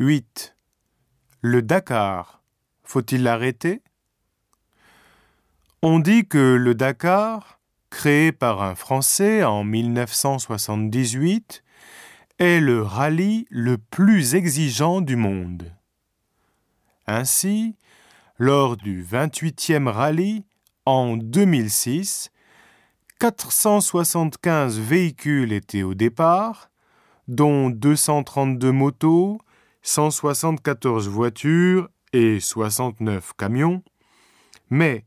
8. 0.00 0.56
Le 1.42 1.60
Dakar, 1.60 2.42
faut-il 2.84 3.22
l'arrêter? 3.22 3.82
On 5.82 5.98
dit 5.98 6.26
que 6.26 6.38
le 6.38 6.74
Dakar, 6.74 7.60
créé 7.90 8.32
par 8.32 8.62
un 8.62 8.74
Français 8.74 9.44
en 9.44 9.62
1978, 9.62 11.62
est 12.38 12.60
le 12.60 12.82
rallye 12.82 13.46
le 13.50 13.76
plus 13.76 14.34
exigeant 14.34 15.02
du 15.02 15.16
monde. 15.16 15.70
Ainsi, 17.06 17.76
lors 18.38 18.78
du 18.78 19.04
28e 19.04 19.86
rallye 19.86 20.46
en 20.86 21.18
2006, 21.18 22.30
475 23.18 24.80
véhicules 24.80 25.52
étaient 25.52 25.82
au 25.82 25.92
départ, 25.92 26.70
dont 27.28 27.68
232 27.68 28.72
motos, 28.72 29.38
174 29.82 31.08
voitures 31.08 31.88
et 32.12 32.40
69 32.40 33.32
camions, 33.36 33.82
mais 34.68 35.04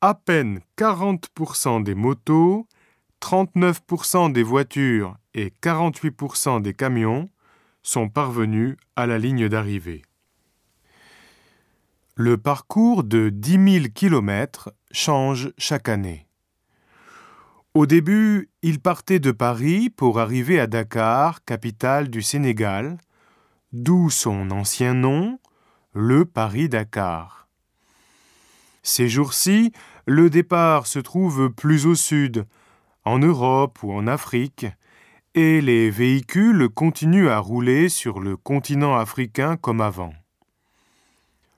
à 0.00 0.14
peine 0.14 0.60
40% 0.76 1.82
des 1.82 1.94
motos, 1.94 2.66
39% 3.20 4.32
des 4.32 4.42
voitures 4.42 5.16
et 5.34 5.52
48% 5.62 6.60
des 6.62 6.74
camions 6.74 7.30
sont 7.82 8.08
parvenus 8.08 8.76
à 8.96 9.06
la 9.06 9.18
ligne 9.18 9.48
d'arrivée. 9.48 10.02
Le 12.14 12.36
parcours 12.38 13.04
de 13.04 13.28
10 13.28 13.80
000 13.80 13.86
km 13.94 14.72
change 14.90 15.52
chaque 15.58 15.88
année. 15.88 16.26
Au 17.74 17.84
début, 17.84 18.48
il 18.62 18.80
partait 18.80 19.18
de 19.18 19.32
Paris 19.32 19.90
pour 19.90 20.18
arriver 20.18 20.58
à 20.58 20.66
Dakar, 20.66 21.44
capitale 21.44 22.08
du 22.08 22.22
Sénégal, 22.22 22.96
d'où 23.82 24.08
son 24.08 24.50
ancien 24.50 24.94
nom, 24.94 25.38
le 25.92 26.24
Paris-Dakar. 26.24 27.46
Ces 28.82 29.08
jours-ci, 29.08 29.72
le 30.06 30.30
départ 30.30 30.86
se 30.86 30.98
trouve 30.98 31.50
plus 31.50 31.86
au 31.86 31.94
sud, 31.94 32.46
en 33.04 33.18
Europe 33.18 33.82
ou 33.82 33.92
en 33.92 34.06
Afrique, 34.06 34.66
et 35.34 35.60
les 35.60 35.90
véhicules 35.90 36.70
continuent 36.70 37.28
à 37.28 37.38
rouler 37.38 37.90
sur 37.90 38.18
le 38.20 38.38
continent 38.38 38.96
africain 38.96 39.58
comme 39.58 39.82
avant. 39.82 40.14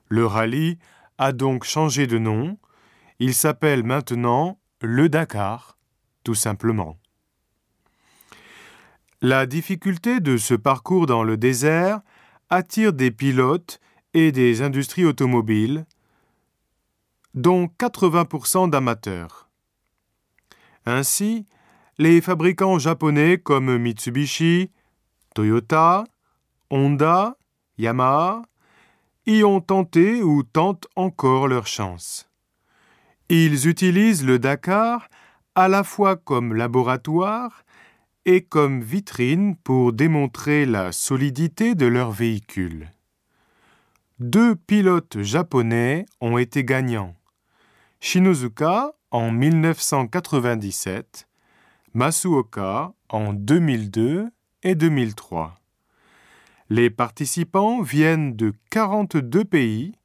Le 0.09 0.25
rallye 0.25 0.77
a 1.17 1.31
donc 1.31 1.63
changé 1.63 2.05
de 2.05 2.17
nom, 2.17 2.57
il 3.19 3.33
s'appelle 3.33 3.83
maintenant 3.83 4.59
le 4.81 5.07
Dakar 5.07 5.77
tout 6.25 6.35
simplement. 6.35 6.97
La 9.21 9.45
difficulté 9.45 10.21
de 10.21 10.37
ce 10.37 10.53
parcours 10.53 11.05
dans 11.05 11.23
le 11.23 11.35
désert 11.35 11.99
attire 12.49 12.93
des 12.93 13.11
pilotes 13.11 13.79
et 14.13 14.31
des 14.31 14.61
industries 14.61 15.05
automobiles, 15.05 15.85
dont 17.33 17.67
80% 17.79 18.69
d'amateurs. 18.69 19.49
Ainsi, 20.85 21.45
les 21.97 22.21
fabricants 22.21 22.79
japonais 22.79 23.37
comme 23.37 23.77
Mitsubishi, 23.77 24.71
Toyota, 25.35 26.05
Honda, 26.71 27.37
Yamaha 27.77 28.41
y 29.25 29.43
ont 29.43 29.61
tenté 29.61 30.23
ou 30.23 30.43
tentent 30.43 30.87
encore 30.95 31.47
leur 31.47 31.67
chance. 31.67 32.29
Ils 33.29 33.67
utilisent 33.67 34.25
le 34.25 34.39
Dakar 34.39 35.07
à 35.53 35.67
la 35.67 35.83
fois 35.83 36.15
comme 36.15 36.55
laboratoire 36.55 37.63
et 38.31 38.43
comme 38.43 38.83
vitrine 38.83 39.55
pour 39.55 39.91
démontrer 39.91 40.67
la 40.67 40.91
solidité 40.91 41.73
de 41.73 41.87
leur 41.87 42.11
véhicule. 42.11 42.91
Deux 44.19 44.55
pilotes 44.55 45.19
japonais 45.23 46.05
ont 46.21 46.37
été 46.37 46.63
gagnants. 46.63 47.15
Shinozuka 47.99 48.91
en 49.09 49.31
1997, 49.31 51.27
Masuoka 51.95 52.93
en 53.09 53.33
2002 53.33 54.29
et 54.61 54.75
2003. 54.75 55.55
Les 56.69 56.91
participants 56.91 57.81
viennent 57.81 58.35
de 58.35 58.53
42 58.69 59.43
pays, 59.43 59.95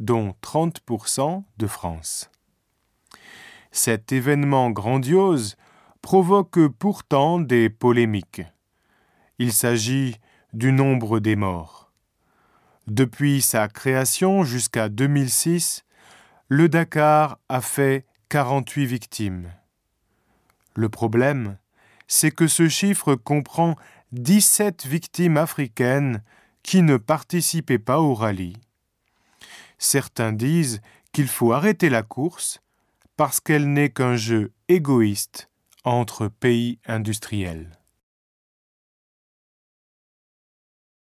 dont 0.00 0.34
30% 0.40 1.44
de 1.58 1.66
France. 1.66 2.30
Cet 3.72 4.10
événement 4.10 4.70
grandiose 4.70 5.58
provoque 6.02 6.66
pourtant 6.78 7.38
des 7.38 7.70
polémiques. 7.70 8.42
Il 9.38 9.52
s'agit 9.52 10.16
du 10.52 10.72
nombre 10.72 11.20
des 11.20 11.36
morts. 11.36 11.92
Depuis 12.86 13.42
sa 13.42 13.68
création 13.68 14.44
jusqu'à 14.44 14.88
2006, 14.88 15.84
le 16.48 16.68
Dakar 16.68 17.38
a 17.48 17.60
fait 17.60 18.06
48 18.30 18.86
victimes. 18.86 19.52
Le 20.74 20.88
problème, 20.88 21.58
c'est 22.06 22.30
que 22.30 22.46
ce 22.46 22.68
chiffre 22.68 23.14
comprend 23.14 23.76
17 24.12 24.86
victimes 24.86 25.36
africaines 25.36 26.22
qui 26.62 26.82
ne 26.82 26.96
participaient 26.96 27.78
pas 27.78 28.00
au 28.00 28.14
rallye. 28.14 28.56
Certains 29.78 30.32
disent 30.32 30.80
qu'il 31.12 31.28
faut 31.28 31.52
arrêter 31.52 31.90
la 31.90 32.02
course 32.02 32.60
parce 33.16 33.40
qu'elle 33.40 33.72
n'est 33.72 33.90
qu'un 33.90 34.16
jeu 34.16 34.52
égoïste 34.68 35.47
entre 35.88 36.28
pays 36.28 36.78
industriels. 36.86 37.77